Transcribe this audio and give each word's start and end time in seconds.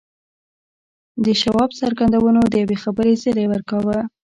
د 1.25 1.25
شواب 1.41 1.71
څرګندونو 1.81 2.41
د 2.47 2.53
یوې 2.63 2.77
خبرې 2.83 3.13
زیری 3.21 3.45
ورکاوه 3.49 3.99